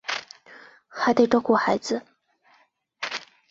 [0.87, 2.01] 还得照顾孩子